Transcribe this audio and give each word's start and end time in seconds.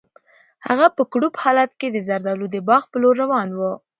هغه 0.67 0.87
په 0.97 1.03
کړوپ 1.11 1.33
حالت 1.43 1.71
کې 1.79 1.87
د 1.91 1.97
زردالو 2.07 2.45
د 2.51 2.57
باغ 2.67 2.83
په 2.91 2.97
لور 3.01 3.15
روان 3.23 3.49
و. 3.53 3.59